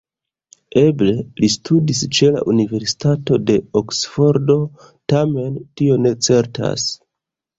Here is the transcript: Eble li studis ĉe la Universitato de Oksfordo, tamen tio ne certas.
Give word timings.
Eble 0.81 1.09
li 1.41 1.49
studis 1.55 1.99
ĉe 2.19 2.29
la 2.37 2.41
Universitato 2.53 3.37
de 3.51 3.57
Oksfordo, 3.81 4.57
tamen 5.13 5.59
tio 5.81 5.99
ne 6.07 6.15
certas. 6.29 6.89